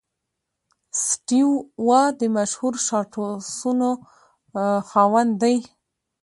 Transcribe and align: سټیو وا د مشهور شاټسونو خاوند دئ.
سټیو 1.05 1.49
وا 1.87 2.03
د 2.19 2.21
مشهور 2.37 2.73
شاټسونو 2.85 3.89
خاوند 4.89 5.31
دئ. 5.41 5.57